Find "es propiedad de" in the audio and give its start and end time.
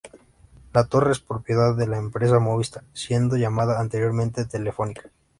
1.11-1.85